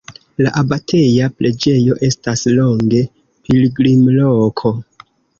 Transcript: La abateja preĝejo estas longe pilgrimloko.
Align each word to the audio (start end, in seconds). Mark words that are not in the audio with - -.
La 0.43 0.51
abateja 0.59 1.25
preĝejo 1.41 1.97
estas 2.07 2.41
longe 2.59 3.01
pilgrimloko. 3.49 4.73